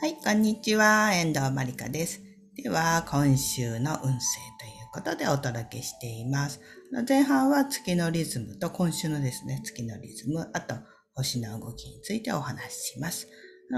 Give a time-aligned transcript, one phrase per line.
[0.00, 1.12] はい、こんにちは。
[1.14, 2.22] 遠藤まりかです。
[2.54, 4.26] では、今週の運勢
[4.60, 6.60] ということでお届けしています。
[7.08, 10.74] 前半は月のリズムと今週のですね、月のリズム、あと
[11.14, 13.26] 星の動きについてお話しします。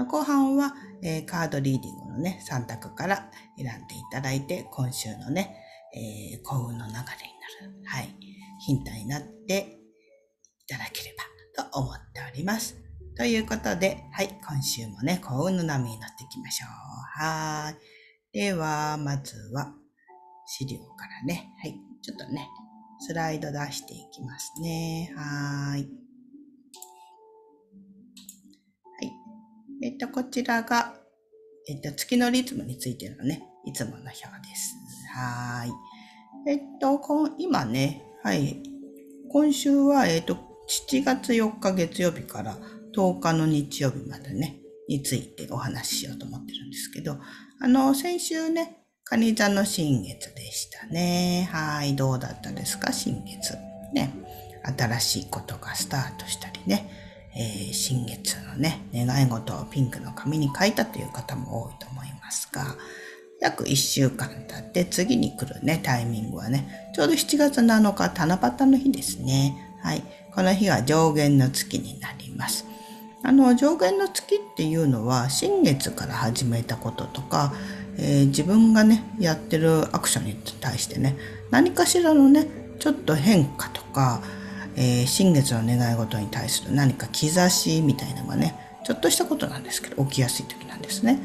[0.07, 5.55] 後半は、えー、カードリーディングのね、3択から選んでいただいて、今週のね、
[5.95, 7.05] えー、幸運の流れになる、
[7.85, 8.15] はい、
[8.65, 9.79] ヒントになって
[10.59, 11.15] いただけれ
[11.55, 12.88] ばと思っております。
[13.19, 17.21] ということで、はい、今週もね、幸運の波になっていきましょう。
[17.21, 17.75] はい。
[18.31, 19.73] では、まずは、
[20.47, 22.47] 資料からね、はい、ちょっとね、
[23.01, 25.13] スライド出していきますね。
[25.17, 25.81] はい。
[25.81, 25.85] は
[29.01, 29.11] い。
[29.83, 30.93] えっと、こちらが、
[31.67, 34.15] えっと、月のリズムについてのね、いつもの表で
[34.55, 34.77] す。
[35.13, 35.71] はい。
[36.49, 37.01] えっと、
[37.37, 38.63] 今ね、はい。
[39.29, 40.35] 今週は、えっと、
[40.69, 42.55] 7月4日月曜日から
[42.95, 47.17] 10日の日曜日までね、についてお話ししようと思ってるんですけど、
[47.61, 51.49] あの、先週ね、カニ座の新月でしたね。
[51.51, 53.57] はい、どうだったですか、新月。
[53.93, 54.13] ね、
[54.77, 56.89] 新しいことがスタートしたりね、
[57.35, 62.75] えー、新月のね、願い事をピンクの紙に書いたという方も多いと思いますが、
[63.41, 69.77] 約1週間経って次に来るね、タイミングはね、ちょうど7月7日、七夕の日ですね。
[69.81, 70.03] はい。
[70.35, 72.65] この日は上限の月になります。
[73.23, 77.53] あの上限の月っていうのは新月から始めたこととか、
[77.97, 81.17] えー、自分がねやってるアクションに対してね
[81.51, 82.47] 何かしらのね
[82.79, 84.21] ちょっと変化とか、
[84.75, 91.19] えー、新月の願い事に対する何か兆しみたいなのがねちょっとしたことなんですけど起きやすい時なんですね。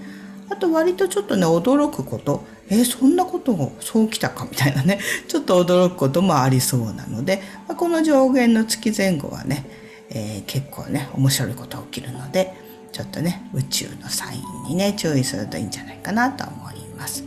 [0.50, 4.98] あと割とちょっとね驚くことえー、そんなことをそうきたかみたいなね
[5.28, 9.83] ちょっと驚くこともありそうなのでまあこの上限の月前後はね
[10.14, 12.54] えー、結構ね面白いこと起きるので
[12.92, 17.24] ちょっとね宇宙のサインにね注意するといいんじゃないかなと思います。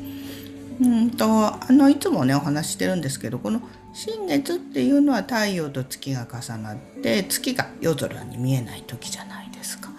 [0.80, 3.62] うんとあのいつもねお話してるんですけどこの
[3.94, 9.90] 新月っていうのは太陽と月が重なって月が夜空に見えない時じゃないですか。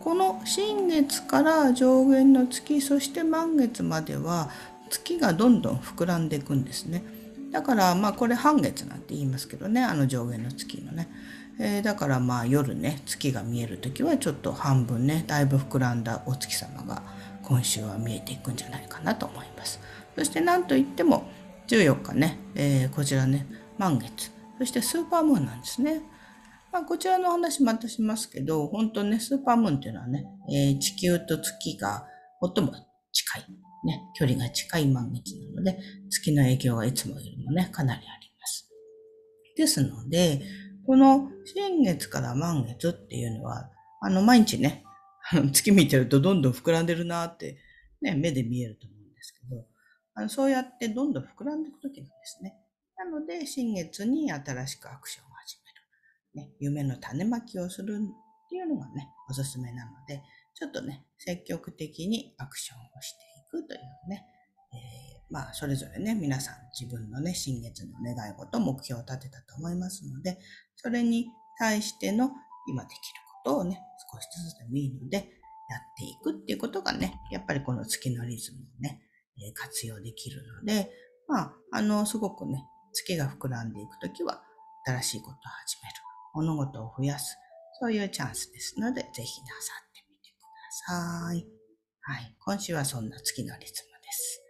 [0.00, 4.50] この新月から上限の月そして満月までは
[4.90, 7.02] 月がどんどん膨らんでいくんですね。
[7.50, 11.08] だからまあこれ半月なんて言いますけどねあの上限の月のね。
[11.58, 17.02] えー、だからまあ夜ね月が見える時はちょっと半分ねだいぶ膨らんだお月様が
[17.42, 19.80] 今週は見えていくんじゃないかなと思います。
[20.16, 21.28] そして何といっても
[21.68, 23.46] 14日ね、えー、こちらね
[23.78, 26.02] 満月そしてスーパームーンなんですね。
[26.72, 32.04] まあ、こちらの話またしますけど本当ねスーパームーンっていうのはね、えー、地球と月が
[32.42, 32.72] 最も
[33.12, 33.42] 近い、
[33.86, 35.78] ね、距離が近い満月なので
[36.10, 38.68] 月の影響がいつもよりもねかなりあります。
[39.56, 40.42] ですので
[40.86, 44.84] この新月から満月っていうのは、あの、毎日ね、
[45.52, 47.58] 月見てるとどんどん膨らんでるなって、
[48.02, 49.66] ね、目で見えると思うんですけど、
[50.14, 52.56] あのそうやってどんどん膨らんでいくときなんですね。
[52.96, 55.56] なので、新月に新しくアクションを始
[56.34, 56.48] める。
[56.48, 60.22] ね、夢の種まきをするっていうのがね、おすすめなので、
[60.54, 63.18] ちょっとね、積極的にアクションをして
[63.58, 64.26] いくというね、
[64.72, 70.38] えー、まあ、それぞれね、皆さん自分のね、新月の願い事、目標を立てたと思いますので、
[70.76, 71.26] それに
[71.58, 72.30] 対しての
[72.68, 72.98] 今できる
[73.44, 73.80] ことをね、
[74.12, 75.16] 少しずつでもいいので、
[75.70, 79.00] やっていくっていうことがね、やっぱりこの月のリズムをね、
[79.54, 80.90] 活用できるので、
[81.26, 84.42] まあ、あの、すごくね、月が膨らんでいくときは、
[84.86, 85.94] 新しいことを始める。
[86.34, 87.36] 物事を増やす。
[87.80, 91.46] そういうチャンスですので、ぜひなさってみてください。
[92.02, 92.36] はい。
[92.38, 94.43] 今週はそんな月のリズムです。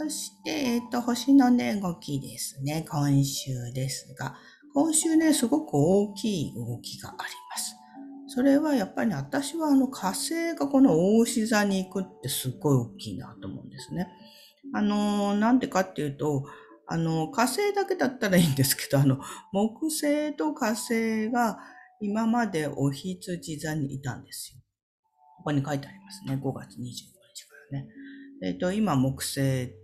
[0.00, 2.86] そして、えっ、ー、と、星のね、動きですね。
[2.88, 4.36] 今週ですが、
[4.72, 7.18] 今週ね、すごく大きい動きがあり
[7.50, 7.74] ます。
[8.28, 14.06] それはやっぱり、ね、私はあの火星がこの大牛座に行くってすごい大きいなと思うんですね。
[14.72, 16.44] あの、なんでかっていうと、
[16.86, 19.18] あの、火星だけだったらいいんですけど、あの、
[19.52, 21.58] 木星と火星が
[22.00, 24.62] 今までお羊座にいたんですよ。
[25.38, 26.40] ここに書いてありますね。
[26.40, 27.10] 5月25日か
[27.72, 27.88] らね。
[28.42, 29.40] えっ、と、今、木星。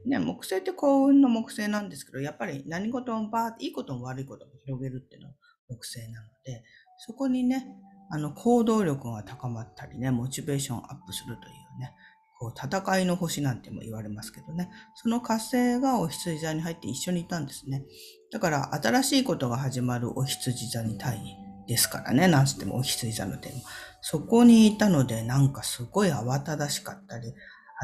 [0.06, 5.34] ね、木星って幸運の木星なんですけど、やっぱり何事もバーって、いいことも悪いことも広げるっていうのは
[5.68, 6.62] 木星なので、
[6.98, 7.66] そこにね、
[8.10, 11.94] あの、行動力が高まったりね、モチベーションアップするというね、
[12.38, 17.84] こう、戦いの星なんても言われますけどね、その火星がお羊座に入って一緒にいたんですね。
[18.30, 21.18] だから、新しいことが始まるお羊座に対
[21.66, 23.62] ですからね、なんつってもお羊座の点も。
[24.00, 27.32] そこにいたので、なんかすごい慌ただしかったり、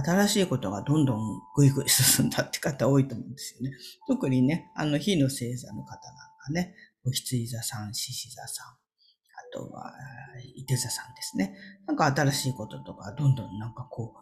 [0.03, 3.77] 新しいことがどんどんぐいぐい進んだって方多いと思うんですよね。
[4.09, 5.97] 特にね、あの、火の星座の方なん
[6.39, 6.75] かね、
[7.05, 8.79] お羊座さん、獅子座さん、あ
[9.53, 9.93] とは、
[10.57, 11.57] 伊手座さんですね。
[11.87, 14.15] なんか新しいこととか、どんどんなんかこ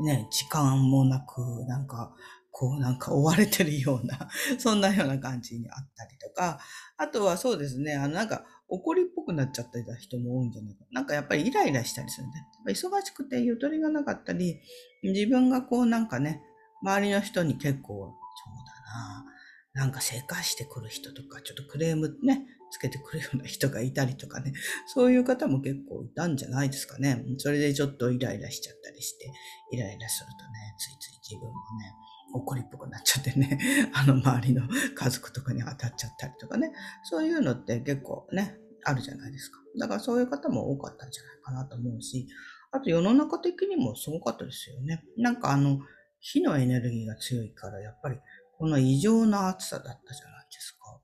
[0.00, 2.14] う、ね、時間もなく、なんか、
[2.58, 6.58] こうなんか追われてるような、 そんなような感じにあったりとか、
[6.96, 10.86] あとはそうですね、あのなんか怒りっぽくなっちゃった人も多いんじゃないか。
[10.90, 12.38] なんかやっぱりイライラしたりするんで、
[12.72, 14.58] 忙しくてゆとりがなかったり、
[15.02, 16.40] 自分がこうなんかね、
[16.80, 24.54] 周りの人に結構、そうだな、なんかせかしてくる人とか、ちょっとクレームね、つけてくるような人がいたりとかね、
[24.86, 27.22] そういう方も結構いたんじゃないですかね。
[27.36, 29.30] それでちょっとイライラしちゃったりして、
[29.72, 31.92] イライラするとね、ついつい自分もね、
[32.34, 33.58] 怒りっぽくなっちゃってね、
[33.94, 34.62] あの周りの
[34.94, 36.72] 家族とかに当たっちゃったりとかね、
[37.04, 39.58] そういうのって結構ね、あるじゃないですか。
[39.78, 42.28] だからそういう方も多かったんじゃないかなと思うし、
[42.70, 45.04] あと世の中的にもすごかったですよね。
[45.16, 45.80] なんかあの、
[46.20, 48.18] 火のエネルギーが強いから、やっぱり
[48.58, 51.00] この異常な暑さだったじゃないですか。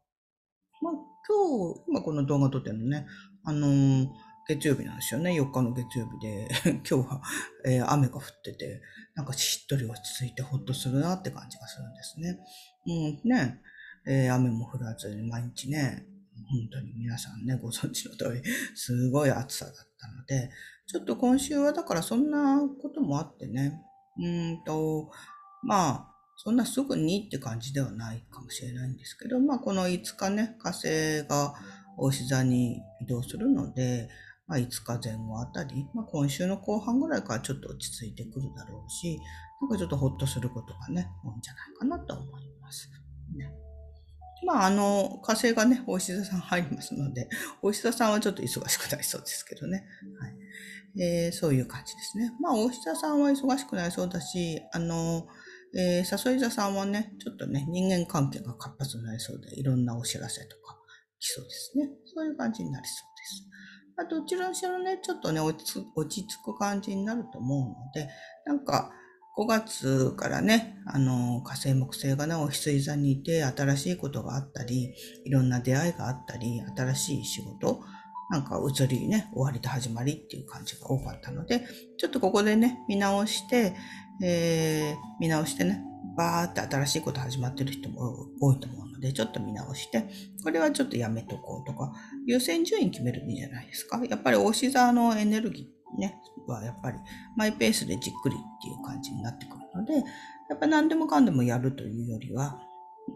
[0.81, 0.93] まあ
[1.29, 3.07] 今日、今この動画撮ってるのね、
[3.45, 4.09] あのー、
[4.55, 5.33] 月曜日なんですよね。
[5.33, 6.49] 4日の月曜日で、
[6.89, 7.23] 今日は、
[7.65, 8.83] えー、雨が降ってて、
[9.15, 12.39] なんかしっとり落ち着いてほっとするなって感じがするんですね。
[13.25, 13.61] うん、ね、
[14.07, 16.07] えー、雨も降らずに毎日ね、
[16.51, 18.43] 本当に皆さんね、ご存知の通り、
[18.75, 20.51] すごい暑さだったので、
[20.87, 23.81] ちょっと今週はだからそんなこともあってね、
[24.19, 25.11] うんと、
[25.63, 31.55] まあ、そんなすぐにって感じではないかもしれないんですけど、まあこの5日ね、火星が
[31.97, 34.09] 大志座に移動するので、
[34.47, 39.19] まあ、5日前後あたり、まあ、今週の後半ぐらいからちょっと落ち着いてくるだろうし、
[39.61, 42.91] なんかちょっとほっとすることがね、多いんじゃないかなと思います。
[43.37, 43.53] ね、
[44.45, 47.29] まあ、あの、火星がね、大石座さん入りますので、
[47.63, 49.85] 大石座さんはちょっと忙しくなりそうですけどね。
[50.19, 50.35] はい。
[51.01, 52.33] えー、そういう感じですね。
[52.41, 55.27] まあ、大石座さんは忙しくなりそうだし、あの、
[55.75, 60.77] えー、誘い座さんはね、ちょっとね、人間関係が活発になりそうで、いろんなお知らせとか
[61.19, 61.89] 来そうですね。
[62.15, 63.53] そういう感じになりそうです。
[63.97, 68.09] まあ、どちらにしろね、ちょっとね落ち、着く感じになると思うので、
[68.47, 68.93] なんか、
[69.39, 74.95] 5月からね、あの、火星木星がね、お羊座にいて、新しいことがあったり、
[75.25, 77.83] いろんな出会いがあったり、新しい仕事、
[78.31, 81.67] なんか移りね、終わりと始まりっていう感じが多かったので、
[81.99, 83.75] ちょっとここでね、見直して、
[84.23, 85.83] えー、見直してね、
[86.17, 90.09] バーって新しいこと始まってる人も多いと思うので、ちょっと見直して、
[90.43, 91.93] これはちょっとやめとこうとか、
[92.27, 94.01] 優先順位決めるんじゃないですか？
[94.09, 96.15] やっぱり大志座のエネルギーね、
[96.47, 96.99] はやっぱり
[97.37, 99.95] マイペースでじっくりっていう感じになってくるので、
[100.49, 102.59] やっぱ何でもかんでもやるというよりは、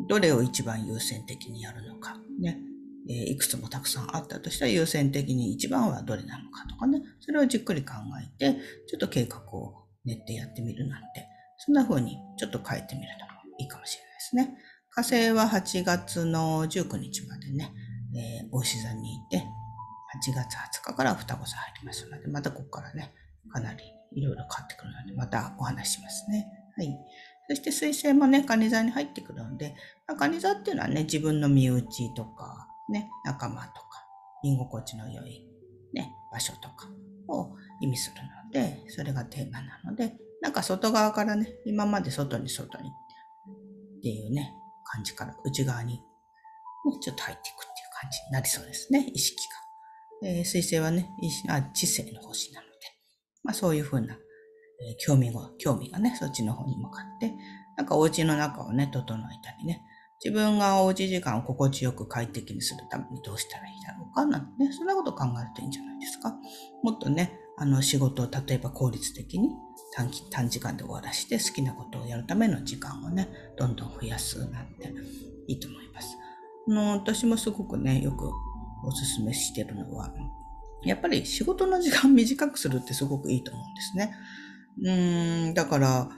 [0.08, 2.58] どれを一番優先的にやるのか、ね、
[3.08, 11.26] え、いくつもたくさんあったとしたら優先的に一番はどれなのかとかね、それをじっくり考えて、ちょっと計画を練ってやってみるなんて、
[11.66, 14.56] そんな風にちょっと変えてみるのもいいかもしれないですね。
[14.90, 17.74] 火星は8月の19日までね、
[18.14, 23.12] えー、大志座にいて、8月20日から双子座入りますので、またここからね、
[23.52, 23.82] かなり
[24.14, 26.46] いろいろ変わってくるので、またお話しますね。
[26.76, 26.96] はい。
[27.48, 29.74] そして水星もね、蟹座に入ってくるので、
[30.06, 34.06] ま、蟹座っていうのはね、自分の身内とか、ね、仲間とか、
[34.44, 35.44] 居心地の良い、
[35.92, 36.88] ね、場所とか
[37.26, 40.16] を意味するので、それがテーマなので、
[40.46, 42.92] なんか外側からね、今まで外に外にっ
[44.00, 44.54] ていうね、
[44.84, 46.00] 感じから内側に、ね、
[47.02, 49.36] ちょっと入っていくっていう感じになりそうですね、意識
[50.22, 50.28] が。
[50.28, 51.10] えー、水星はね、
[51.48, 52.72] あ知性の星なので、
[53.42, 57.34] まあそういうふうな、えー、興味が、興味がね、そっちの方に向かって、
[57.76, 59.82] なんかお家の中をね、整えたりね、
[60.24, 66.32] 自分がおうち時間を心地よく快適にするためにどうしたらいいだろうかなんてね、そんなこと考えるといいんじゃないですか。
[66.84, 69.48] もっとね、あの仕事を例えば効率的に
[69.96, 74.92] 短期短時間で終わらして好きなことをやるための時間をね、どんどん増やすなんて
[75.46, 76.18] いいと思います。
[76.68, 78.30] あの私もすごくね、よく
[78.84, 80.12] おすすめしてるのは、
[80.84, 84.14] やっぱり仕事の時間 短くするってすごくいいと思うんですね。
[84.82, 86.10] うーん、だから、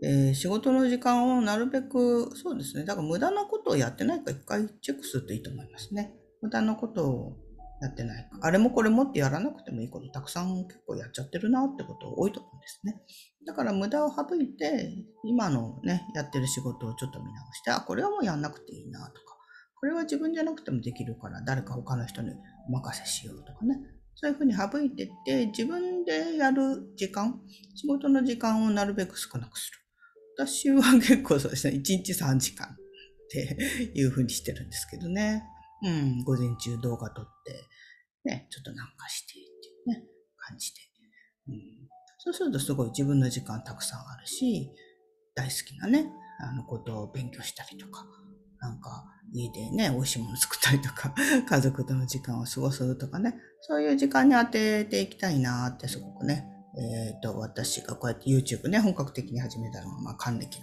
[0.00, 2.84] えー、仕事の時間をなるべく、そうですね。
[2.84, 6.14] だから無駄なことをやってないか一回チェックするといいと思いますね。
[6.40, 7.47] 無駄なことを
[7.80, 8.38] やってないか。
[8.42, 13.00] あれもこれもってやらなくてもいいことたくさん結構やっちゃってるなってこと多いと思うんですね。
[13.46, 14.90] だから無駄を省いて、
[15.24, 19.36] 今のね、やってる仕事をちょっと見直して、あ、これはもうやんなくていいなとか、
[19.80, 22.32] これは自分じゃなくてもできるから誰か他の人に
[22.68, 23.78] お任せしようとかね。
[24.16, 27.40] そういうふうに省いてって、自分でやる時間、
[27.76, 29.78] 仕事の時間をなるべく少なくする。
[30.36, 32.76] 私は結構そうですね、1日3時間っ
[33.30, 33.56] て
[33.94, 35.44] いうふうにしてるんですけどね。
[35.82, 37.64] うん、午前中動画撮って、
[38.24, 40.04] ね、ちょっとなんかしてっていうね、
[40.36, 40.80] 感じで。
[41.48, 44.70] うん、そうするとすごい自分の時間たくさんあるし、
[45.34, 46.06] 大好きなね、
[46.40, 48.06] あのことを勉強したりとか、
[48.60, 51.14] なんか家でね、美味しいもの作ったりとか、
[51.48, 56.44] 家族との時間を過ごすとかね、そういう時間に当てていきたいなってすごくね、
[56.78, 60.60] えっ、ー、と、私がこうやって YouTube ね、本格的に始めたのは、まあ、還暦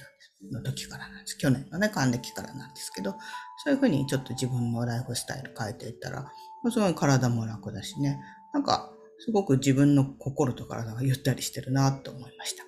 [0.52, 1.38] の時からなんです。
[1.38, 3.16] 去年のね、還暦からなんですけど、
[3.64, 6.32] そういうふうにちょっと自分のライフスタイル変えていったら、
[6.72, 8.20] すごい体も楽だしね、
[8.54, 12.64] なんか、すごく自分の心と体がゆったりしてるなと思いました。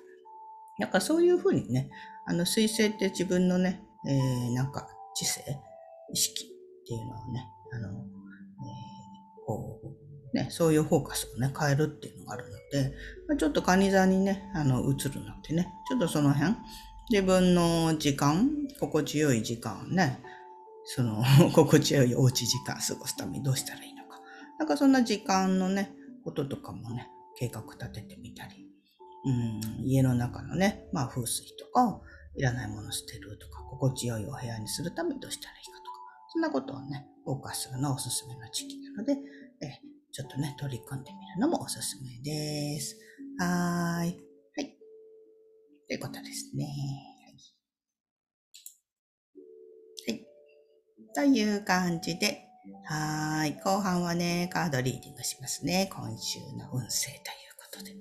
[0.79, 1.89] なんかそういうふうにね、
[2.25, 5.41] あの、水星って自分のね、えー、なんか知性、
[6.13, 6.47] 意識っ
[6.85, 8.06] ていうのをね、あの、
[10.33, 12.93] ね、そういうフォーカスをね、変えるっていうのがあるので、
[13.27, 16.55] まあ、ちょっとカニ座にね、あの、映るのでね、ちょっとその辺、
[17.09, 20.19] 自分の時間、心地よい時間をね、
[20.83, 21.23] その、
[21.55, 24.19] 心地よいおうち時間過ごすためにどうしたらいいのか。
[24.59, 25.93] なんかそんな時間のね、
[26.23, 28.69] こととかもね、計画立ててみたり、
[29.25, 32.01] うん、家の中のね、まあ風水とか、
[32.35, 35.91] いらないもの捨てるとか、心地よいお部屋にするためにどうしたらいいかとか、
[36.29, 39.17] そんなことをね、フォーカスするのはおすすめの時期なので、
[39.61, 39.79] え
[40.17, 42.97] ちょっとね、取り組んでみるのもおすすめです。
[43.39, 44.07] はーい。
[44.07, 44.75] はい。
[45.87, 46.65] ということですね。
[50.07, 50.17] はい。
[50.17, 50.25] はい。
[51.13, 52.41] という感じで、
[52.85, 53.59] はい。
[53.63, 55.87] 後半はね、カードリーディングしますね。
[55.93, 57.23] 今週の運勢という
[57.71, 57.91] ことで。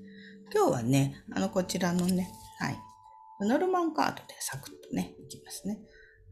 [0.55, 2.31] 今日はね、あの、こちらのね、
[2.61, 2.79] はい。
[3.41, 5.81] ルノルマンカードでサクッとね、いきますね。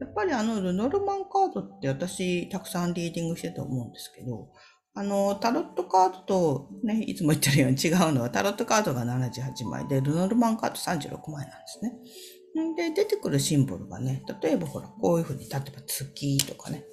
[0.00, 4.48] やっぱりあの、ルノルマンカードって私、たくさんリーディングしてて思うんですけど、
[4.96, 12.62] あの、タロットカードとね、いつも言ってるように違うのは、タロットカードが78枚で、ルノルマンカード36枚なんですね。
[12.62, 16.84] んで、出てくるシンボルがね、例えばほら、こういうふうに、例えば月とかね、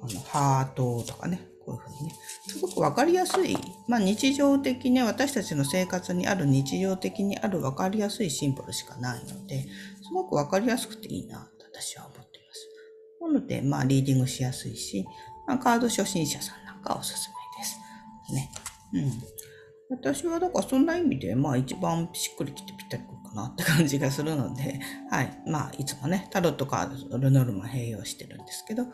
[0.00, 2.14] あの、ハートとかね、こういうふうにね、
[2.46, 3.56] すごくわかりやすい、
[3.88, 12.68] まあ日常的に、私たちの生活にある日常的にあるわかりやすいシンボルしかないので、すごくわかりやすくていいなと私は思っています。
[13.20, 15.04] なので、まあリーディングしやすいし、
[15.46, 17.78] まあ、カード初心者さんなんかおすすめです。
[18.32, 18.50] ね。
[18.92, 19.12] うん。
[19.90, 25.42] 私はだからそんな意味で、まあ一番しっくりきてぴったりくるかなって感じがするので、 はい。
[25.46, 28.92] まあいつもね、タロットカードとルノルマ併用してるんですけど、はい。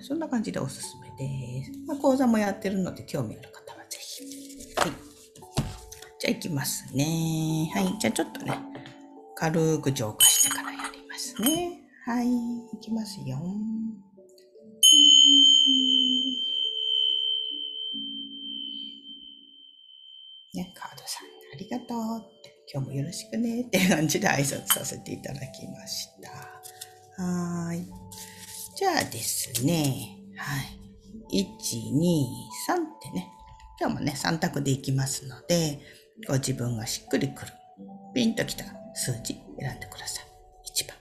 [0.00, 1.72] そんな感じでおすすめです。
[1.86, 4.22] まあ講座もやってるので興味ある方はぜひ。
[4.76, 4.90] はい。
[6.20, 7.70] じゃあ行きますね。
[7.74, 7.98] はい。
[7.98, 8.52] じゃあちょっとね、
[9.34, 11.80] 軽く浄化してからやりますね。
[12.04, 12.26] はい。
[12.26, 13.38] 行きますよ。
[20.54, 27.22] ね、カードさんありがとうって、今日もよろしくねって感じで挨拶させていただきました。
[27.22, 27.86] はい。
[28.76, 31.42] じゃあですね、はい。
[31.42, 31.46] 1、2、
[32.68, 33.30] 3ってね、
[33.80, 35.80] 今日もね、3択でいきますので、
[36.26, 37.52] ご自分がしっくりくる、
[38.14, 38.64] ピンときた
[38.94, 40.24] 数字選んでください。
[40.72, 40.96] 1番、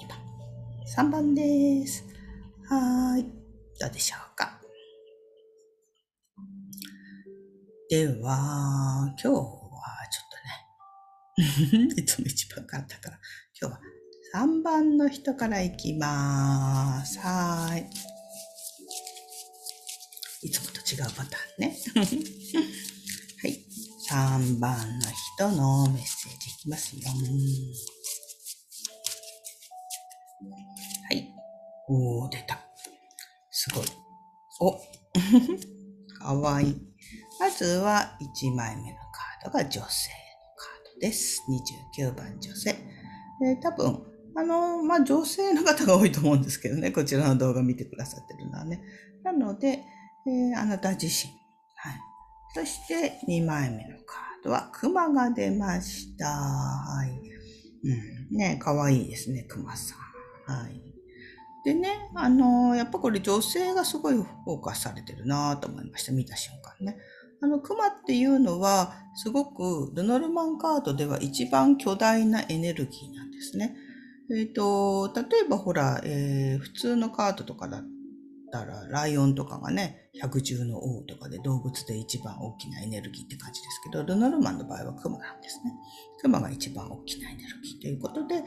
[0.00, 2.04] 2番、3番です。
[2.68, 3.24] はい。
[3.78, 4.59] どうでしょうか？
[7.90, 9.34] では、今日は
[10.12, 10.28] ちょっ
[11.36, 13.18] とね、 いつも一番簡単から、
[13.60, 13.80] 今日は
[14.46, 17.18] 3番の人からいきまーす。
[17.18, 17.90] はい。
[20.46, 21.76] いつもと違うパターンね。
[23.42, 23.66] はい。
[24.08, 25.06] 3番の
[25.36, 27.02] 人のメッセージいきますよ。
[31.08, 31.28] はい。
[31.88, 32.64] おー、出た。
[33.50, 33.86] すごい。
[34.60, 34.78] お、
[36.20, 36.89] かわいい。
[37.40, 39.88] まずは1枚目のカードが女性のカー
[40.94, 41.42] ドです。
[41.96, 42.76] 29番女性。
[43.42, 44.02] えー、多分、
[44.36, 48.82] あの、まあ、女性の方が多いと思うんですけどね、こちらの動画見てくださってるのはね。
[49.24, 49.82] なので、
[50.26, 51.32] えー、あなた自身。
[51.76, 52.00] はい。
[52.54, 56.26] そして2枚目のカードは熊が出ました。
[56.26, 57.10] はい。
[58.30, 58.36] うん。
[58.36, 59.94] ね、かわいいですね、熊さ
[60.46, 60.52] ん。
[60.52, 60.90] はい。
[61.64, 66.12] でね、あのー、やっぱこれ女性がすごいフォーカスされてるなと思いました。
[66.12, 66.98] 見た瞬間ね。
[67.42, 73.76] あの、クマっていうのは、すごくルノルマンカードでは一番巨大なエネルギーなんですね。
[74.30, 77.84] えっ、ー、と、例えばほら、えー、普通のカードとかだっ
[78.52, 85.72] たら、ライオンとかがね、百獣の王とかで動物で一番大きなエネルギーって感じですけど、ルノルマンの場合はクマなんですね。
[86.20, 88.44] クマが一番大きなエネルギーということで、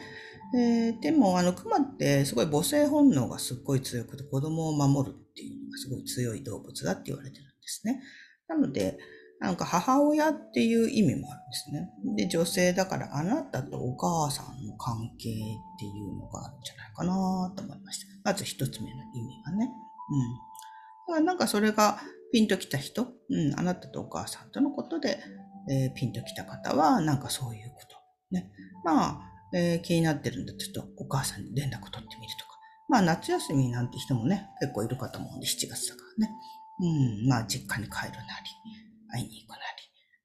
[0.55, 8.01] えー、でも、あの、クマってすごい母性本能がすっごい強くて、子供を守るっていうのがすごい強い動物だって言われてるんですね。
[8.53, 8.97] なので、
[9.39, 11.89] なんか母親っていう意味もあるんですね。
[12.15, 18.05] で、女性だからあなたとお母さんの関係っていうのがあるんじゃないかなと思いました。
[18.23, 19.69] まず一つ目の意味はね。
[21.07, 21.13] うん。
[21.13, 21.99] だからなんかそれが
[22.31, 25.19] ピンときた人、うん、あなたとお母さんとのことで、
[25.69, 27.97] えー、ピンときた方は、なんかそういうこと。
[28.31, 28.49] ね。
[28.85, 29.21] まあ、
[29.53, 32.57] えー、気になってるんだって言うと、お母さんに連絡取ってみるとか、
[32.89, 36.33] まあ夏休みなんて人もね、結構いるかと思うんで、7月だからね。
[36.79, 38.15] うん、まあ実家に帰るなり、
[39.09, 39.61] 会いに行くなり。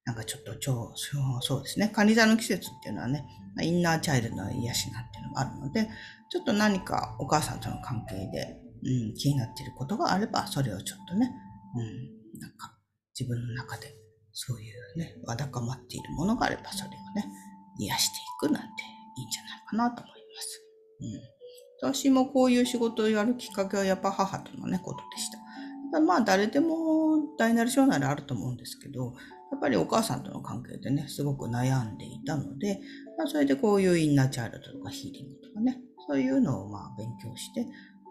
[0.05, 1.88] なんかちょっと超、そうそうですね。
[1.88, 3.25] カニ座の季節っていうのはね、
[3.61, 5.88] インナーチャイルドの癒しなんていうのがあるので、
[6.31, 11.31] ちょっと何かお母さんとの関係で、うん、気になっていることがあれば、それをちょっとね、
[11.76, 12.75] うん、なんか
[13.19, 13.99] 自分の中で
[14.40, 17.26] そういうね、わだかまっているものがあれば、それをね、
[17.81, 18.69] 癒していくなんて
[19.19, 20.62] いいんじゃないかなと思います。
[21.83, 21.93] うん。
[21.93, 25.38] 私もこういう仕事をやるきっかけはやっぱ母とのね、ことでした。
[26.04, 29.14] まあ誰でも大なり小なりあると思うんですけど、
[29.50, 32.80] やっぱりお母さんとの関係でね、すごく悩んでいたので、
[33.16, 37.66] まあ、それでこういうインナーチャイルドとかヒーリングとかね、そういうのをまあ勉強して、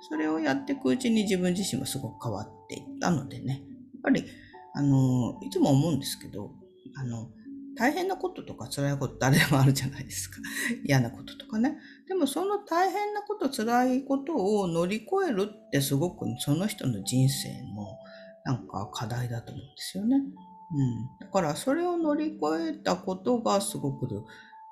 [0.09, 4.25] それをやっていくうちに自分自身もすごく変わっていったのでね、やっぱり、
[4.73, 6.51] あの、いつも思うんですけど、
[6.95, 7.29] あの、
[7.75, 10.37] 大変なこととか辛いこと誰でもあるじゃないですか。
[10.83, 11.77] 嫌なこととかね。
[12.07, 17.97] でもその大変なこと、辛いことを乗り越えるってすごくその人の人生の
[18.45, 20.15] なんか課題だと思うんですよね。
[20.15, 21.17] うん。
[21.19, 24.07] だからそれを乗り越えたことがすごく、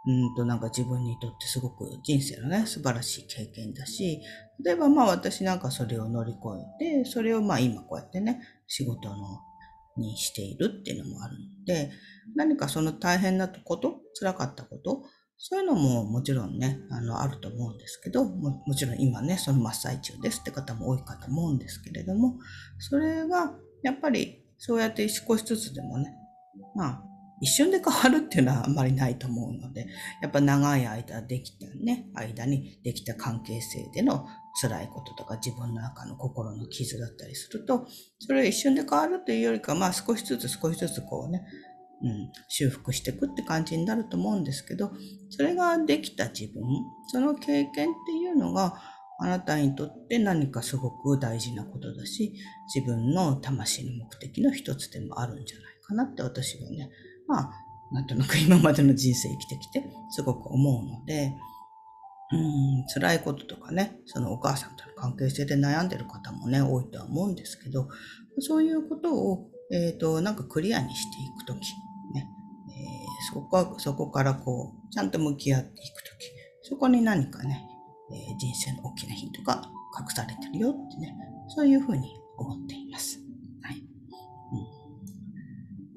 [0.08, 4.22] うんとなんか自分にとってすごく人生のね、素晴らしい経験だし、
[4.64, 6.40] 例えばまあ私なんかそれを乗り越
[6.80, 9.40] えて、それをまあ今こうやってね、仕事の
[9.98, 11.92] にしているっていうのもあるので、
[12.36, 15.04] 何かその大変なこと、辛かったこと、
[15.38, 22.38] そういうのももちろんね、あの、あると思うんですけど、ももちろん今ね、その真っ最中ですって方も多いかと思うんですけれども、
[22.80, 26.16] それがやっぱりそうやって少しずつでもね、
[26.76, 27.04] まあ、
[27.42, 29.88] 一瞬で変わるっていうのはあんまりないと思うので、
[30.22, 34.26] やっぱ長い間できたね、間にできた関係性での
[34.62, 37.86] 辛いこととか自分の中の心の傷だったりすると、
[38.20, 41.46] それを一瞬で変わるというよりか、まあ少しずつ少しずつこうね、
[42.02, 44.92] うん、修復していくって感じになると思うんですけど、
[45.30, 46.64] それができた自分、
[47.08, 48.82] その経験っていうのが、
[49.18, 52.34] あなたにとって何かすごく大事なことだし、
[52.74, 56.90] 自分の魂の目的の一つでもあるんじゃないかなって私はね、
[57.28, 57.52] まあ、
[57.92, 61.34] なんとなく 今までの人生生きてきてすごく思うので、
[62.32, 67.88] うん、辛いこととかね、そのお母さんとの関係性で悩んでる方もね、多いとは思うんですけど、
[68.40, 71.60] そういうことを、えっ、ー、と、なんかクリアにしていくとき、
[73.34, 77.66] そこは、そこからこう、ちゃんと向き合っていくとき、そこに何かね、
[78.12, 79.62] えー、人生の大きなヒントが
[80.00, 81.16] 隠されてるよってね、
[81.48, 83.20] そういうふうに思っています。
[83.62, 83.84] はい。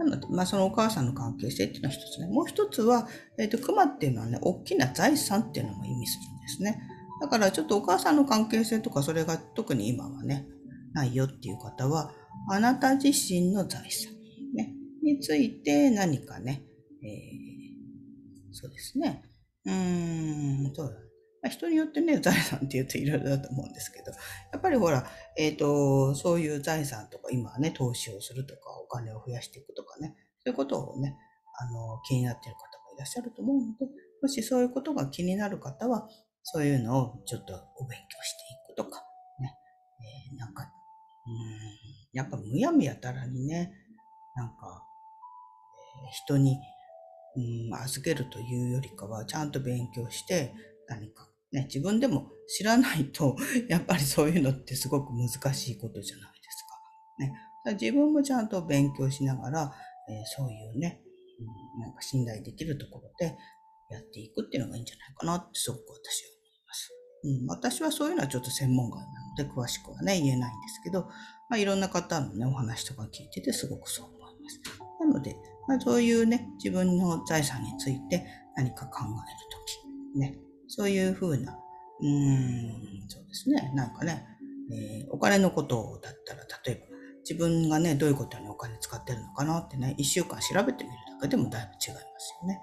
[0.01, 2.27] うん、なので、まあ、そのお母さんの関係性っていうのは一つね。
[2.29, 6.83] もう一つは、えっ、ー、と、熊っていうのはね、大きな財産っていうのも意味するんですね。
[7.21, 10.47] だからちょっとお母さんの関係性とか、それが特に今はね、
[10.93, 12.13] ないよっていう方は、
[12.51, 14.13] あなた自身の財産、
[14.55, 16.63] ね、について何かね、
[17.03, 19.25] えー、そうですね。
[19.65, 21.09] うーん、そうだ
[21.49, 24.11] 人によってね、 財産って言うといろいろだと思うんですけど、
[24.53, 25.07] やっぱりほら、
[25.37, 31.17] えっ、ー、と、そういう財産とか、今はね、投資をするとか、お金を増やしていくとかね、そういうことをね、
[31.61, 33.87] あの、気になっている方もいらっしゃると思うので、
[34.21, 36.09] もしそういうことが気になる方は、
[36.43, 39.05] そういうのをちょっとお勉強していくとか、
[39.39, 39.55] ね、
[40.33, 40.65] えー、なんか、
[41.27, 43.73] うん、やっぱむやみやたらにね、
[44.35, 44.83] なんか、
[46.03, 46.59] えー、人に、
[47.39, 50.53] うん、預けるというよりかは、ちゃんと勉強して、
[50.89, 53.37] 何かね、自分でも知らないと、
[53.69, 56.65] やっぱりそういうのってすごく難しいことじゃないです
[57.65, 57.71] か。
[57.71, 59.75] ね、自分もちゃんと勉強しながら、
[60.09, 61.03] えー、そういうね、
[61.77, 63.37] うん、なんか信頼できるところで
[63.91, 66.93] やっていくっていうのがいいんじゃないかなってすごく私は思います。
[67.25, 71.05] うん、私はそういうのはちょっと専門外なので詳しくはね、言えないんですけど、
[71.49, 74.61] まあ、いろんな方のね、お話とか聞いててすごくそう思います。
[75.01, 75.37] なので、
[75.69, 78.27] まあ、そういうね、自分の財産について
[78.57, 79.13] 何か考える
[79.51, 79.59] と
[80.17, 81.57] き、ね、そういうふうな、
[82.01, 83.71] うーん、そうですね。
[83.75, 84.27] なんかね、
[84.73, 92.61] えー、お金のことだったら、例えば、自分がね、どういうことにお金使ってるのかなってね、一週間調べてみるだけでもだいぶ違いますよね。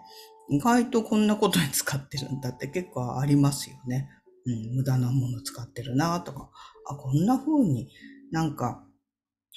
[0.50, 4.10] 意外とこんなことに使ってるんだって結構ありますよね。
[4.48, 6.50] うん、無駄なもの使ってるなとか、
[6.88, 7.90] あ、こんな風に
[8.32, 8.84] なんか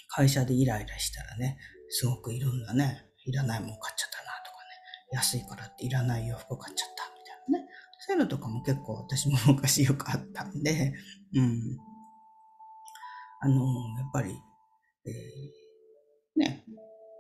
[0.09, 1.59] 会社でイライラしたらね、
[1.89, 4.71] すごくいろんなね、いらないもん買っちゃったなとかね、
[5.13, 7.69] 安いからっていらない洋服買っちゃったみたいなね。
[8.01, 10.95] そういうのとかも結構私も昔よくあったんで、
[11.35, 11.79] うん。
[13.41, 13.55] あの、
[13.99, 14.31] やっぱり、
[15.07, 16.65] えー、ね、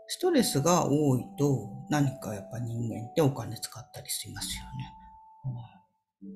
[0.09, 4.94] ストレスが多いと何かやっぱ人間ってお金使ったりしますよね。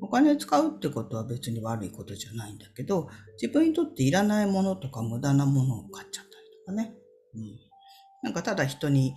[0.00, 3.08] お金使うってことは別に悪いことじゃないんだけど、
[3.40, 6.94] 自分にとっていらないものとか無駄なものを買っちゃったりとかね。
[7.34, 7.42] うん。
[8.22, 9.14] なんかただ人に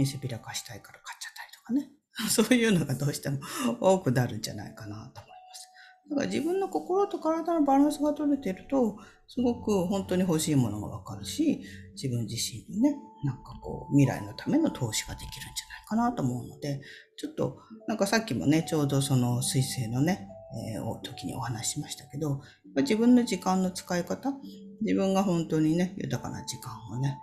[0.00, 2.00] 見せびらかしたいから買っちゃったりとかね。
[2.32, 3.38] そういうのがどうしても
[3.80, 5.68] 多くなるんじゃないかなと思います。
[6.10, 8.96] だから自分の心と体のバランスが取れてると、
[9.28, 11.62] すごく本当に欲しいものがわかるし、
[11.94, 16.80] 自分自身のね、なんかこう、未来のための投資ができるんじゃないかなと思うので、
[17.16, 20.26] ちょっと、なんかさっきもね、ちょうどその水星のね、
[20.74, 22.40] えー、時にお話ししましたけど、
[22.76, 24.32] 自分の時間の使い方、
[24.80, 27.18] 自分が本当にね、豊かな時間をね、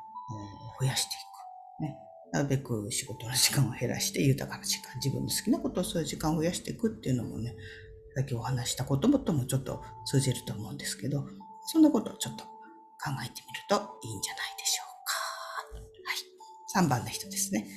[0.80, 1.37] えー、増やしていく。
[2.38, 7.56] なるべく仕事の時間を減らして豊かな時間、自分の好きなことをそういう時間を増やしていくっていうのもね、
[8.16, 11.26] さっきお話したこともともちょっと通じると思うんですけど、
[11.72, 12.52] そんなことをちょっと考
[13.24, 14.86] えてみるといいんじゃないでしょう
[16.76, 16.84] か。
[16.84, 16.86] はい。
[16.86, 17.68] 3番の人ですね。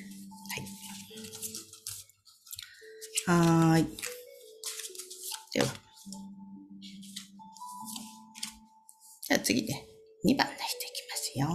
[3.27, 3.39] はい。
[3.71, 3.83] はい。
[5.53, 5.67] では。
[9.23, 9.87] じゃあ次ね、
[10.23, 11.47] 2番の人いきますよ。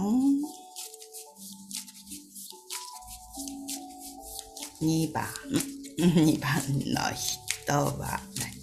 [4.87, 5.25] 2番。
[5.99, 8.57] 2番の人は何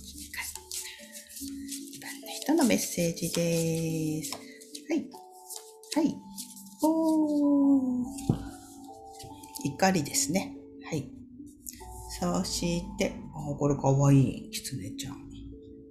[2.41, 4.33] 人のメッセージです。
[4.89, 5.11] はい。
[5.97, 6.17] はい。
[6.83, 8.05] おー。
[9.67, 10.57] 怒りですね。
[10.85, 11.11] はい。
[12.09, 14.51] そして、あ、これかわいい。
[14.51, 15.29] キツネちゃん。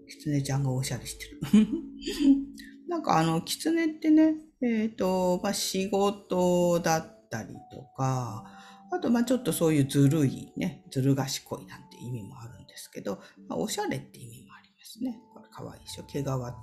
[0.09, 1.67] キツネちゃんがおしゃれしてる。
[2.89, 8.45] なんかあの、キツネってね、えっ、ー、と、まあ、仕事だったりとか、
[8.91, 13.15] あと、まあ、ちょっとそういうずるいね、ずる賢いなんて意味もあるんですけど、
[13.47, 15.19] まあ、おしゃれって意味もありますね。
[15.33, 16.03] これかわいいでしょ。
[16.03, 16.53] 毛皮って意味もある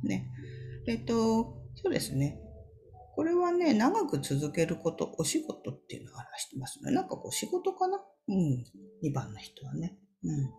[0.00, 0.30] んでね。
[0.88, 1.14] えっと、
[1.76, 2.40] そうですね。
[3.14, 6.92] これはね、長く続けること、お仕事っていうのを表してますね。
[6.92, 8.00] なんかこう仕事かな？
[8.28, 8.64] うん。
[9.04, 9.96] 2番の人はね。
[10.24, 10.50] うん。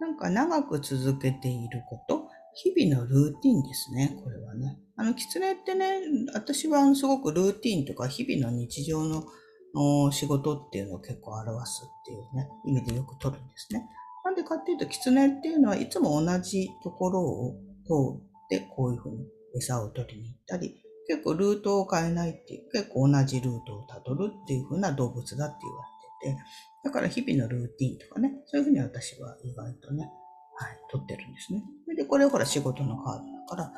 [0.00, 4.78] なんか長く続けていること、日々のルーティンですね、これはね。
[4.96, 6.00] あの、狐ってね、
[6.34, 13.88] 私はすごくルーティンとか日々の日常の仕事っていうのを結構表すっていうね、意味でよく取るんですね。
[14.24, 20.76] なんでかっていうと、狐っていうのはいつも同じところを通ってこういうふうに餌を取りに行ったり、
[21.08, 25.84] 結構ルートを変えないっていう、結構同じルートをたどるっていうふうな動物だって言わ
[26.26, 26.44] れてて、
[26.84, 30.10] だから日々のルーティンとかね、そういうふうに私は意外とね、
[30.54, 31.64] はい、取ってるんですね。
[31.94, 33.72] で、これほら仕事のカードだから、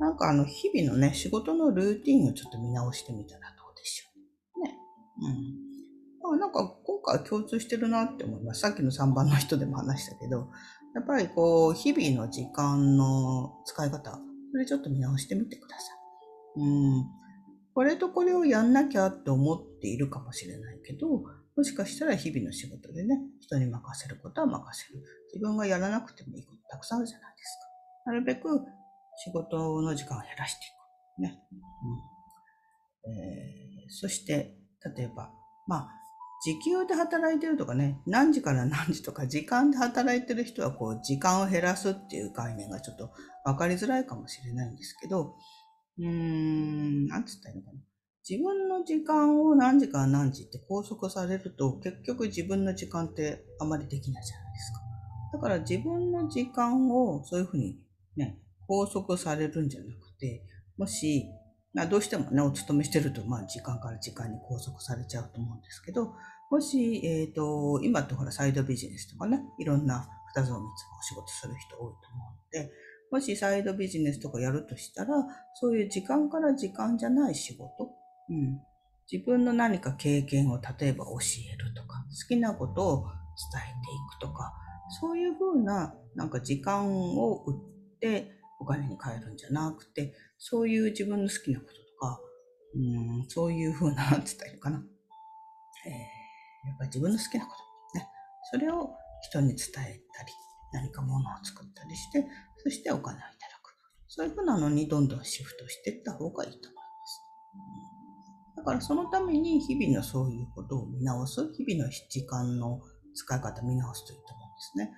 [0.00, 4.10] なんかあの日々のね、仕事のルーティンをちょっと見直してみたらどうでしょ
[4.56, 4.62] う。
[4.64, 4.76] ね。
[6.32, 6.40] うん。
[6.40, 8.60] なんか今回共通してるなって思います。
[8.60, 10.48] さっきの3番の人でも話したけど、
[10.94, 14.18] やっぱりこう、日々の時間の使い方、
[14.52, 15.92] それちょっと見直してみてくださ
[16.56, 16.60] い。
[16.60, 17.04] うん。
[17.74, 21.22] これとこれをやんなきゃって思っているかもしれないけど、
[21.60, 25.02] もしかしたら日々の仕事でね、人に任せることは任せる。
[25.34, 27.58] 自分がやらなくてもいいことたくさんあるじゃないです
[28.06, 28.12] か。
[28.12, 28.48] なるべく
[29.22, 30.68] 仕事の時間を減らしてい
[31.18, 31.20] く。
[31.20, 31.38] ね。
[33.04, 34.56] うんえー、そして、
[34.96, 35.30] 例えば、
[35.66, 35.88] まあ、
[36.42, 43.10] 時給で働いてるとかね、何時から何時とか時間で働いてる人はこう時間を減らすっていう概念がちょっと
[43.44, 45.36] 分かりづらいかもしれないんですけど、
[45.98, 47.82] うーん、なんつったらいいのかな。
[48.30, 54.80] 自分の時間を何時から何時って拘束されると結局自分の時間ってあまりできないじゃないですか。
[55.32, 57.78] だから自分の時間をそういうふうに
[58.16, 58.38] ね、
[58.68, 60.44] 拘束されるんじゃなくて、
[60.78, 61.26] もし
[61.72, 66.14] まあ、どうしてもね、お勤めしてると、まあ、時間から時間に拘束されちゃうと思うんですけど、
[66.50, 70.64] もし、えっ、ー、と、今ってほら、サイドビジネスとかね、いろんな二つを三つも
[70.98, 72.72] お仕事する人多いと思うので、
[73.12, 75.10] もしサイドビジネスとかやるとしたら、
[75.54, 77.89] そういう時間から時間じゃない仕事、
[78.30, 78.60] うん。
[79.10, 81.18] 自分の何か経験を例えば教
[81.52, 83.06] えるとか、好きなことを
[83.52, 84.52] 伝えていくとか、
[85.00, 92.20] そういうふうな、なんか時間を売ってお金に変えるんじゃなくて、そういう自分の好きなこととか、
[92.74, 94.84] うん、そういうふうな、なんつったらいいのかな。
[95.86, 97.52] えー、やっぱり自分の好きなこ
[97.92, 98.08] と、ね。
[98.52, 98.90] それを
[99.22, 100.32] 人に伝えたり、
[100.72, 102.26] 何か物を作ったりして、
[102.62, 103.74] そしてお金をいただく。
[104.08, 107.89] そういうふうなのにどんどんシフトしていった方がいいと思います。
[108.56, 112.80] だからそのために日々のそういうことを見直す、日々の時間の
[113.14, 114.92] 使い方見直すといいと思うんですね。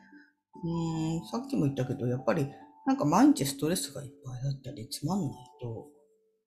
[0.65, 2.47] うん、さっきも言ったけど、やっぱり
[2.87, 5.87] なんか毎日ストレスがいっぱいあったり、つまんないと、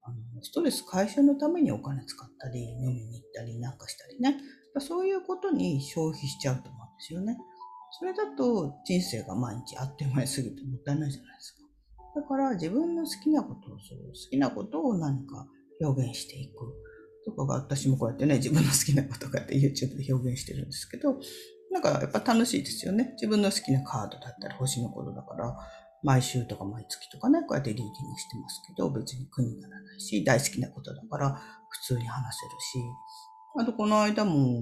[0.04, 4.38] あのストレス解消のためにお金使ったり、飲みに行ったりなんかしたりね。
[4.80, 7.38] そういうことに消費しちゃうと思うんですよね。
[7.98, 11.62] それだと人生が毎日あっという間に過ぎてもったいないじゃないですか。
[12.16, 14.00] だから自分の好きなことをする。
[14.08, 15.48] 好きなことを何か
[15.82, 16.74] 表現していく。
[17.26, 21.20] とかが私もこうやってね、自分の好きなことかって YouTube で表現してるんですけど、
[21.72, 23.12] なんかやっぱ楽しいですよね。
[23.16, 25.58] 自分の好きなカードだったり星のことだから、
[26.04, 32.86] 毎週とか毎月とかね、こうやってリーディングしてますけど、別に苦にならないし、大好きなことだから普通に話せるし、
[33.60, 34.62] あとこの間も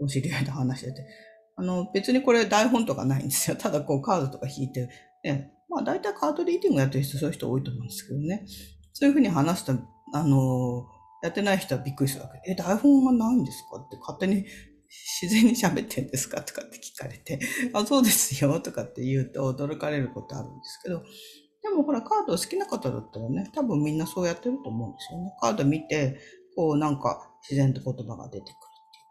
[0.00, 1.06] お知り合いと話してて、
[1.56, 3.56] あの、別にこれ台本とかないんですよ。
[3.56, 4.88] ただこうカードとか引いて、
[5.22, 8.44] ね、まあ大体カードリーディングやってる人そういう人多いと思うんですけどね。
[8.92, 9.72] そういうふうに話すと、
[10.14, 10.86] あの、
[11.22, 12.50] やってない人はびっくりするわけ。
[12.50, 13.80] え、台本がないんですか？
[13.80, 14.44] って勝手に
[15.22, 16.42] 自然に喋ってんですか？
[16.42, 17.40] とかって聞かれて、
[17.72, 21.02] あ、そうですよとかって言うと驚かれることあるんですけど、
[21.62, 25.32] でもほらカード好きな方だったらね、多分みんなそうやってると思うんですよね。
[25.40, 26.18] カード見て、
[26.56, 28.52] こうなんか自然と言葉が出てくるっ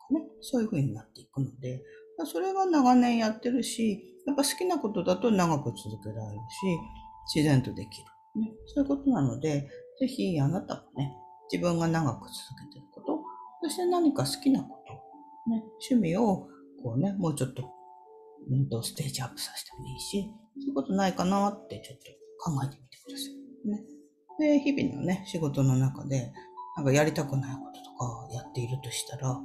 [0.09, 1.81] ていうかね、そういう風になっていくので、
[2.25, 8.07] それが長年やってるし、やっぱ好きなことだと長く続けられるし、自然とできる。
[8.41, 9.69] ね、そういうことなので、
[9.99, 11.15] ぜひあなたもね、
[11.51, 12.33] 自分が長く続
[12.69, 13.19] けてること、
[13.63, 14.93] そして何か好きなこと、
[15.49, 16.47] ね、趣味を
[16.83, 17.63] こうね、もうちょっと、
[18.51, 22.05] んと、ステージアップさせてもいいし、そういうことないかなってちょっと
[22.39, 23.69] 考えてみてください。
[23.69, 23.83] ね。
[24.39, 26.33] で、日々のね、仕事の中で、
[26.77, 29.39] なんかやりたくないこととかやっているとしたら、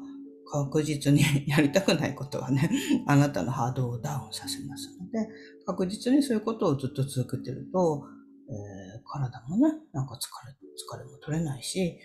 [0.51, 2.71] 確実に やりたくないことはね、
[3.07, 5.29] あなたのハードをダウンさせますので、
[5.67, 8.05] 確実にそういうことをずっと続けてると、
[9.07, 11.99] 体もね、なんか疲れ、疲れも取れないし、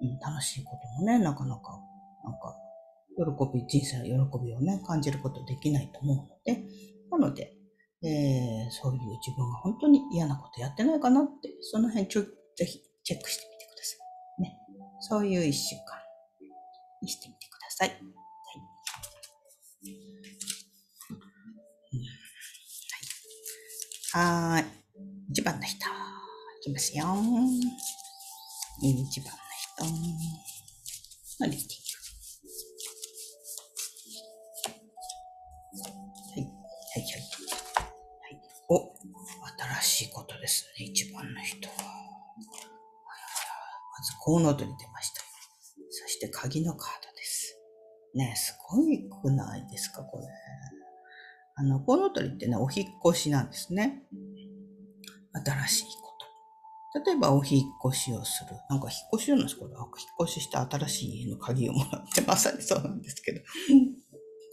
[0.00, 1.80] うん、楽しいこともね、なかなか、
[2.24, 2.56] なんか、
[3.16, 6.64] 喜び、人生の喜びをね、感じることできないと思うので、
[7.10, 7.56] なので、
[8.02, 13.96] えー、そういう自分が本当に嫌なことやってないかなって、その辺ちょ、ぜひチェックしてみてくださ
[14.38, 14.42] い。
[14.42, 14.58] ね。
[15.00, 15.82] そういう一週間
[17.02, 17.88] にしてみてください。
[17.88, 17.94] は
[24.52, 24.58] い。
[24.58, 24.64] はい。
[25.30, 26.05] 一番の人。
[26.66, 27.04] きますよ。
[28.82, 31.66] 一番の人のリーディング。
[38.68, 38.96] お、
[39.80, 41.74] 新しいことですね、一番の人は。
[43.98, 45.22] まず、コウノトリ出ました。
[45.90, 47.56] そして、鍵のカードです。
[48.14, 50.26] ねすごいくないですか、これ。
[51.54, 54.02] あの、コウノトリってね、お引越しなんですね。
[55.32, 56.05] 新しい。
[57.04, 58.56] 例えば、お引越しをする。
[58.70, 59.74] なんか、引っ越しなんです、これ。
[59.74, 59.88] 引っ
[60.22, 63.40] 越しして新しい家の鍵をもらって、まさにそうなんですけど。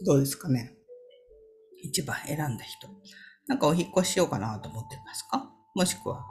[0.04, 0.76] どうですかね。
[1.82, 2.88] 一番選んだ人。
[3.46, 5.50] なんかお引越ししようかなと思ってますか？
[5.74, 6.24] もしくは、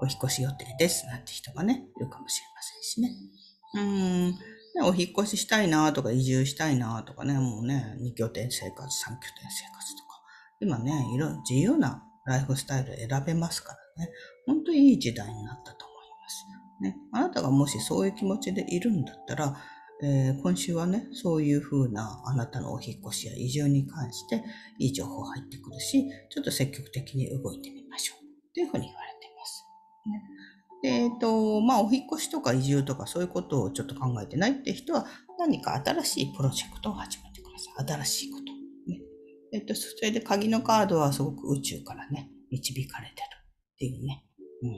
[0.00, 3.10] お引越し予定ですなんて人がね、いるかもしれませんしね。
[3.74, 4.36] うーん、ね、
[4.82, 10.22] お引越ししたいなとか移住したいなとかね、もうね、2拠点生活、3拠点生活とか、
[10.60, 14.10] 今ね、いろ自由なライフスタイル選べますからね、
[14.46, 16.46] 本当にいい時代になったと思います。
[16.82, 19.56] ね、あなたがもしそういう気持ちでいるんだったら、
[20.02, 24.42] えー、今週はね、そういう風なあなたのお引越しや移住に関して
[24.78, 28.24] いい情報入ってくるし、ちょっと積極的に動いてみましょう。
[28.24, 29.64] っていう風に言われています。
[30.06, 30.22] ね、
[30.82, 35.06] で、えっ、と、まあ、お引越しとか移住とかそういうことをちょっと考えてないって人は、
[35.38, 37.98] 何か新しいプロジェクトを始めてください。
[38.02, 38.44] 新しいこと。
[38.90, 39.00] ね。
[39.52, 43.39] えっ、と、それで鍵のカードはすごく宇宙からね、導かれてる
[43.80, 44.22] っていうね。
[44.62, 44.76] うん。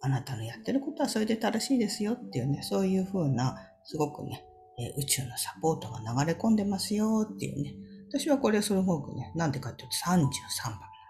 [0.00, 4.44] あなたのやってることはそれで正しいですよっていうね、そういう風なすごくね、
[4.76, 7.76] え宇宙のサポートが流れ込んでますよっていうね。
[8.08, 10.34] 私はこれすごくね、なんでかっていうと33番なんで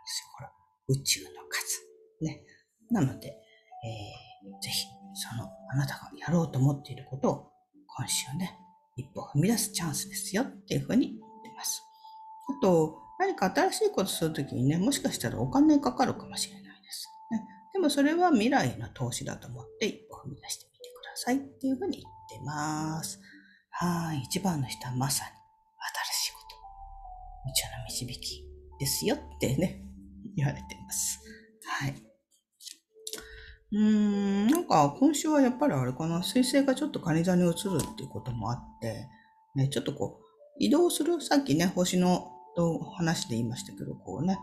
[0.05, 0.29] すよ。
[0.37, 0.53] ほら、
[0.89, 1.81] 宇宙の数。
[2.21, 2.43] ね。
[2.91, 4.85] なので、えー、ぜひ、
[5.15, 7.53] その、あなたがやろうと思っていることを、
[7.97, 8.59] 今週ね、
[8.97, 11.25] 一歩踏み出すチャンスですよっていうふうに言って
[11.57, 11.83] ます。
[12.61, 16.64] あと、何か新しいことするときにね、もしかしたらお金かかるかもしれない
[17.75, 17.79] で。
[17.81, 23.21] もそれは未来の投資だと思って一歩踏み出してみてくださいっていうふうに言ってます。
[23.71, 24.23] はい。
[24.23, 26.57] 一番の人はまさに新しいこと。
[27.51, 28.45] 宇宙の導き
[28.79, 29.83] ですよってね、
[30.37, 31.21] 言われてます。
[31.67, 31.95] はい。
[33.73, 39.09] うーん、なんか今週はやっぱりあれかな、彗星がちょっと蟹座に移るっていうこともあって、
[39.57, 40.25] ね、ちょっとこう、
[40.59, 42.31] 移動する、さっきね、星の
[42.97, 44.39] 話で言いましたけど、こうね、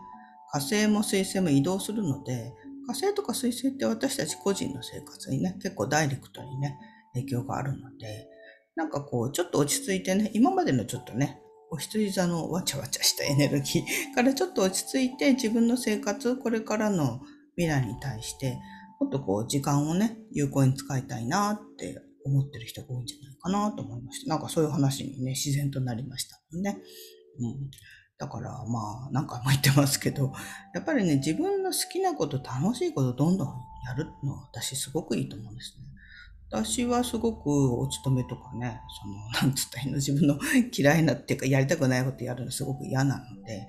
[0.52, 2.52] 火星も水星も移動するので、
[2.86, 6.78] 火星とか水星って私たち個人の生活にね、結構ダイレクトにね、
[7.14, 8.28] 影響があるので、
[8.74, 11.40] なんかこう、ちょっと落ち着いてね、今までのちょっとね、
[11.70, 17.20] お羊座のわちゃわちゃしたエネルギー からちょっと落ち着いて自分の生活、これからの
[17.56, 18.58] 未来に対して、
[19.00, 24.28] もっとこう、時間をね、有効に使いたいなって思ってる人が多いんじゃないかなと思いました。
[24.28, 26.78] なんかそういう話にね、自然となりましたね。
[27.38, 27.70] うん。
[28.22, 30.32] だからまあ、何回も言ってますけど、
[30.74, 33.48] やっぱりね、自分の好きなこと、楽しいことどんどん
[33.84, 35.86] やるのは私すごくいいと思うんですね。
[36.48, 37.48] 私はすごく
[37.80, 40.38] お勤めとかね、その、 なんつったらいいの、自分の
[40.72, 43.66] 嫌いなっていうか、やりたくないことやるのすごく嫌なので、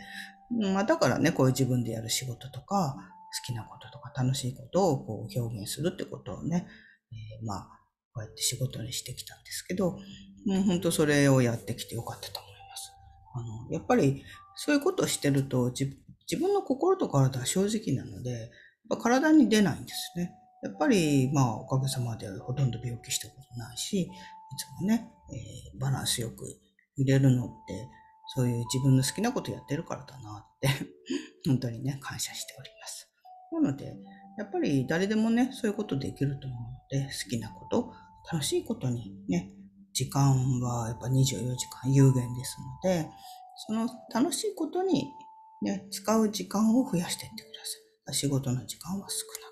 [0.71, 6.67] まあだからね、こういう自分でやる仕事とか、好きなこととか楽しいことをこう表現するってことをね、
[7.11, 7.67] えー、まあ、
[8.13, 9.97] こうやって仕事にしてきたんですけど、
[10.45, 12.91] もう本当それをやってきてよかったと思います。
[13.33, 14.23] あの、やっぱり
[14.55, 15.95] そういうことをしてると自
[16.39, 18.49] 分の心と体は正直なので、やっ
[18.89, 20.33] ぱ体に出ないんですね。
[20.63, 24.07] やっぱり、まあ、おかげさまでほとんど病気したことないし、い
[24.57, 26.45] つもね、えー、バランスよく
[26.95, 27.89] 入れるのって、
[28.35, 30.69] そういう自分の好きなことやってるからだなって
[31.45, 33.09] 本当にね、感謝しております。
[33.51, 33.95] なので、
[34.37, 37.93] やっぱり誰でもね、そういうことできると思うので、好きなこと、
[38.31, 39.51] 楽しいことにね、
[39.91, 43.09] 時間はやっぱ24時間有限ですので、
[43.67, 45.11] その楽しいことに
[45.61, 48.13] ね、使う時間を増やしていってください。
[48.13, 49.47] 仕事の時間は少な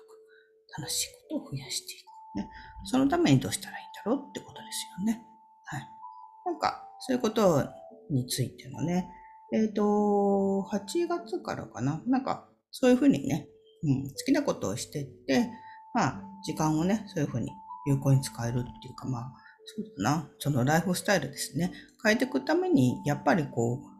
[0.76, 2.12] く、楽しいことを増やしていく。
[2.36, 2.48] ね。
[2.84, 5.22] そのためにどうしたらいいんだろうってことですよね。
[5.64, 5.88] はい。
[6.46, 7.66] なんか、そういうこと
[8.10, 9.08] についてのね、
[9.54, 12.02] えっ、ー、と、8月からかな。
[12.06, 13.48] なんか、そういうふうにね、
[13.82, 15.50] うん、好きなことをしていって、
[15.94, 17.50] まあ、時間をね、そういうふうに
[17.86, 19.32] 有効に使えるっていうか、まあ、
[19.64, 21.72] そうだな、そのライフスタイルですね。
[22.02, 23.91] 変えていくために、やっぱりこう、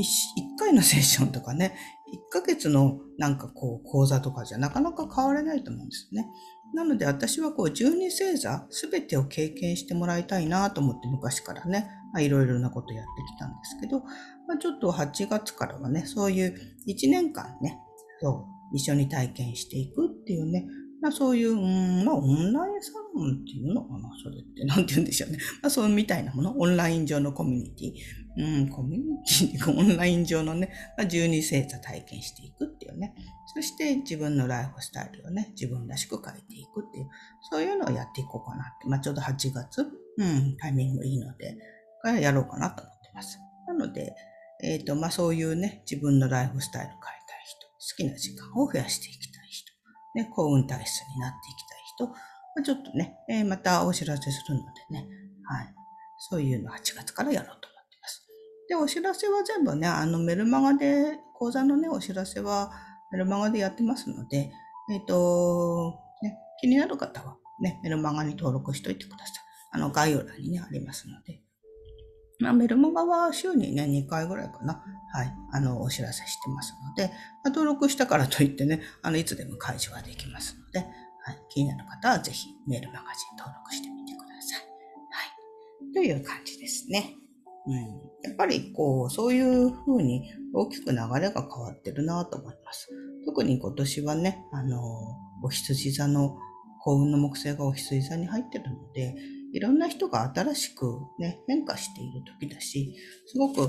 [0.00, 1.74] 一回の セッションとかね、
[2.12, 6.28] 一ヶ月のなんかこう講座とかじゃなかなか変われないと思うんですね。
[6.72, 14.00] なので私はこう十二星座すべてを経験してもらいたいなと思って昔からね、いろいろなことやってきたんですけど、
[14.46, 16.54] まあ、ちょっと8月からはね、そういう
[16.86, 17.78] 1年間ね、
[18.20, 20.66] そう一緒に体験していくっていうね、
[21.00, 24.64] まあそういう、うん、まあオンラインサロンっていうのかなそれって。
[24.64, 25.38] なんて言うんでしょうね。
[25.62, 26.54] まあそうみたいなもの。
[26.58, 27.92] オンライン上のコミュニティ。
[28.36, 33.14] うん、コミュニティ、 オンライン上のね、まあ、12星座体験していくっていうね。
[33.54, 37.08] そして自分のライフスタイルをね、自分らしく変えていくっていう、
[37.50, 38.88] そういうのをやっていこうかなって。
[38.88, 39.86] まあちょうど8月、
[40.16, 41.58] うん、タイミングいいので、
[42.02, 43.38] からやろうかなと思ってます。
[43.66, 44.14] なので、
[44.62, 47.12] えっ、ー、と、まあそういうね、自分のライフスタイル変えたい
[47.44, 49.29] 人、好きな時間を増やしていきたい、
[50.14, 52.14] ね、幸運体質になっていきたい人、ま
[52.60, 55.08] あ、ちょっとね、えー、またお知らせするのでね、
[55.44, 55.74] はい。
[56.18, 58.26] そういうの8月からやろうと思ってます。
[58.68, 62.70] で、お知らせは全部ね、あのメルマガで、講座のね、お知らせは
[63.12, 64.52] メルマガでやってますので、
[64.90, 69.28] えっ、ー、と、ね、気になる方はね、メルマガに登録しといてください。
[69.72, 71.40] あの、概要欄にね、ありますので。
[72.40, 74.82] まあ、メルマガは週にね、2回ぐらいかな。
[75.12, 75.34] はい。
[75.52, 77.12] あの、お知らせしてますので、
[77.44, 81.38] まあ、登録したからといってね、あの、いつでも解除はできますので、はい。
[81.50, 84.60] 気になる方はぜひメールマガジン登録してみてください。
[84.60, 85.26] は
[85.90, 85.92] い。
[85.92, 87.16] という感じですね。
[87.66, 87.74] うん。
[88.22, 92.88] やっぱり、こう、そういう風に大きく流れが変わってるなと思います。
[93.26, 94.80] 特に今年はね、あの、
[95.42, 96.38] お羊座の
[96.82, 99.14] 幸運の木星がお羊座に入ってるので、
[99.52, 100.86] いろんな人が新しく
[101.18, 102.94] ね、変化している時だし、
[103.26, 103.68] すごく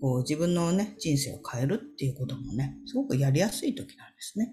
[0.00, 4.50] こう自分のね、人生を変えるっていうこともね、すごくやりやすい時なんですね。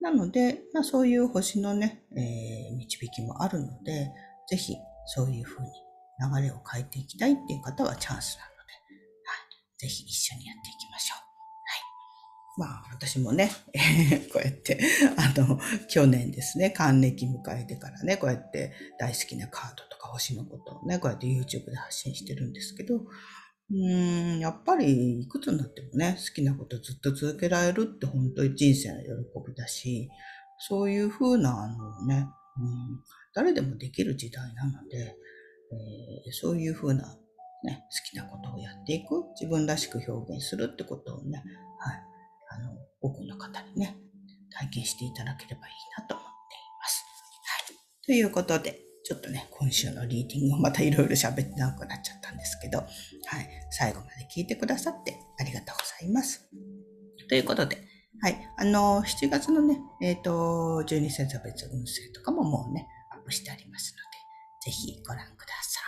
[0.00, 4.10] なので、まあ、そういう星のね、えー、導きもあるので、
[4.48, 4.74] ぜひ
[5.06, 5.68] そういうふうに
[6.36, 8.72] 流れを変えていきたいっていう方はチャンスなので、
[9.24, 9.36] は
[9.78, 11.31] い、ぜひ一緒にやっていきましょう。
[12.58, 13.50] まあ、私もね、
[14.32, 14.78] こうやって、
[15.16, 29.08] あの、去年ですね、還暦迎えてからね、こうやって大好きなカードとか星のことをね、こうやって YouTube で発信してるんですけど、うーん、やっぱりいくつになってもね、好きなことずっと続けられるって本当に人生の喜
[29.48, 30.10] びだし、
[30.58, 33.00] そういう風なあのね、うん、
[33.34, 35.16] 誰でもできる時代なので、
[35.72, 37.16] えー、そういう風な、
[37.64, 41.42] ね、好きなことをやっていく、自分らしく表現するってことをね、
[41.78, 42.11] はい、
[43.02, 43.96] 多くの方にね、
[44.50, 47.04] 体験していただければいいなと思っています。
[47.66, 48.06] はい。
[48.06, 52.88] ということで、ちょっとね、今週のリーディングをまたいろいろ喋ってなくなっちゃったんですけど、はい、
[53.70, 56.48] 最後まで聞いてくださってありがとうございます。
[57.28, 57.78] ということで、
[58.20, 65.80] はい、あの、7月のね、えっ、ー、と、12星座別運勢とかももうね、アップしてありますので、ぜひご覧くださ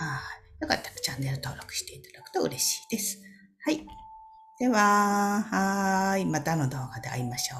[0.00, 0.04] い。
[0.04, 0.20] は
[0.58, 0.62] い。
[0.62, 3.22] よかったらチャンネル登録していただくと嬉しいです。
[3.64, 3.86] はい。
[4.58, 6.26] では、はい。
[6.26, 7.58] またの動画で会いましょう。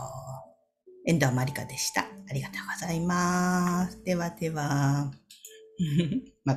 [1.08, 2.00] 遠藤まりかでした。
[2.00, 4.02] ありがとうございます。
[4.02, 5.12] ではでは。
[6.44, 6.56] ま